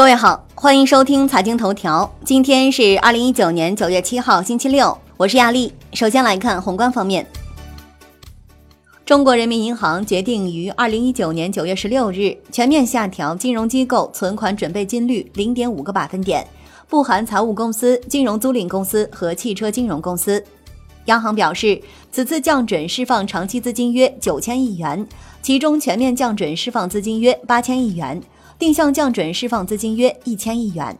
[0.00, 2.10] 各位好，欢迎收听财经头条。
[2.24, 5.70] 今天是二零一九年九月七号，星期六，我是亚丽。
[5.92, 7.26] 首先来看宏观方面，
[9.04, 16.48] 中国人民银行决定于二零一九年九月十六日全面下调金融机构存款准备金率零点五个百分点，
[16.88, 20.42] 不含财务公司、金融租赁公司和汽车金融公司。
[21.04, 21.78] 央行表示，
[22.10, 25.06] 此次降准释放长期资金约九千亿元，
[25.42, 28.18] 其中全面降准释放资金约八千亿元。
[28.60, 30.96] 定向降准释放资金约一千亿元。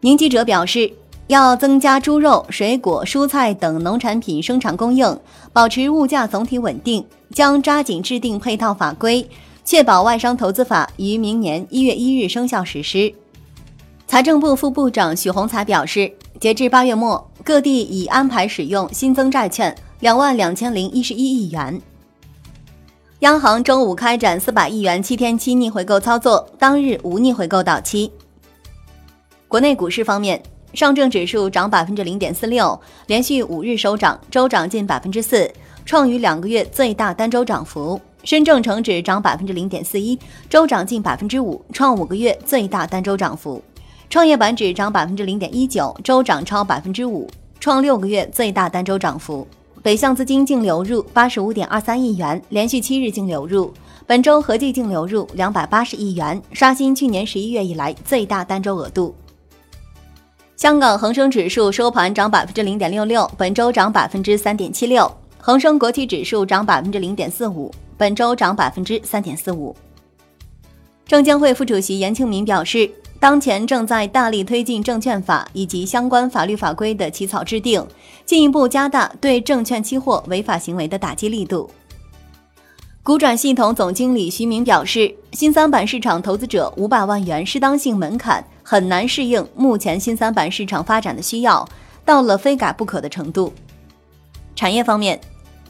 [0.00, 0.90] 宁记者表示，
[1.26, 5.18] 要增加猪肉、水果、蔬菜等农产品生产供应，
[5.52, 9.28] 保持物价总体稳定，将抓紧制定配套法规，
[9.64, 13.12] 确保外商投资法于明年一月一日生效实施。
[14.06, 21.80] 财政部副部长许宏才表示，截至八月末，各地已安排使用新增债券两万两千零一十一亿元。
[23.22, 28.10] 央行周五开展四百亿元七天期逆回购操作，当日无逆回购到期。
[29.46, 30.42] 国内股市方面，
[30.74, 35.48] 上证指数涨百分之零点四六，连续五日收涨，周涨近百分之四，
[35.86, 38.00] 创逾两个月最大单周涨幅。
[38.24, 40.18] 深证成指涨百分之零点四一，
[40.50, 43.62] 周涨近百分之五，创五个月最大单周涨幅。
[44.10, 49.46] 创业板指涨百分之零点一九，周涨超百分之五，创六个月最大单周涨幅。
[49.82, 53.74] 北向资金净流入八十五点二三亿元，连续七日净流入，
[54.06, 59.12] 本周合计净流入两百八十亿元，刷新去年十一月以来最大单周额度。
[60.54, 65.04] 香港恒生指数收盘涨百分之零点六六，本周涨百分之三点七六；
[65.38, 69.74] 恒生国企指数涨百分之零点四五，本周涨百分之三点四五。
[71.06, 72.88] 证监会副主席严庆民表示。
[73.22, 77.86] 当前正在大力推进证券法以及相关法律法规的起草制定，
[78.26, 81.70] 进一步加大对证券期货违法行为的打击力度。
[83.04, 91.64] 股转系统总经理徐明表示，新三板市场投资者五百万元适当性门槛很难适应目前新三板市场发展的需要，
[92.04, 93.52] 到了非改不可的程度。
[94.56, 95.20] 产业方面。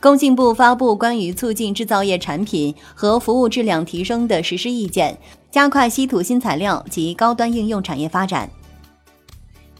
[0.00, 5.16] 工信部发布关于促进制造业产品和服务质量提升的实施意见，
[5.52, 8.48] 加快稀土新材料及高端应用产业发展。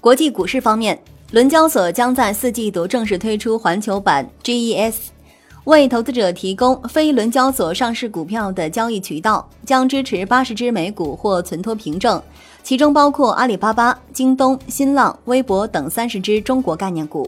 [0.02, 4.96] 国际股市方面，伦交所将在四季度正式推出环球版 GES，
[5.64, 12.22] 为投资者提供非伦交所上市股票的交易渠道，将支持八十只美股或存托凭证，
[12.62, 17.26] 其中包括阿里巴巴、京东、新浪、微博等三十只中国概念股。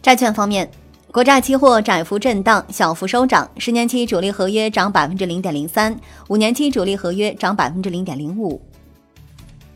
[0.00, 0.70] 债券方面。
[1.10, 3.48] 国债期货窄幅震荡，小幅收涨。
[3.56, 5.98] 十年期主力合约涨百分之零点零三，
[6.28, 8.60] 五年期主力合约涨百分之零点零五。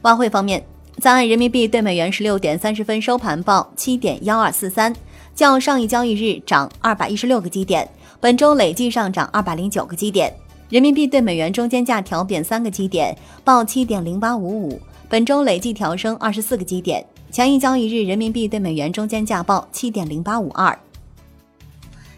[0.03, 0.63] 外汇方面，
[0.99, 4.95] 在岸人民币对美元十六点三十分收盘报七点幺二四三，
[5.35, 7.89] 较上一交易日涨二百一十六个基点，
[8.21, 10.31] 本周累计上涨二百零九个基点。
[10.69, 14.79] 人民币对美元中间价调贬三个基点，报七点零八五五，
[15.09, 17.03] 本周累计调升二十四个基点。
[17.31, 20.79] 前一交易日人民币对美元中间价报七点零八五二。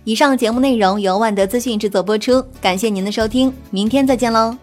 [0.04, 4.54] 以上节目内容由万德资讯制作播出，感谢您的收听，明天再见喽。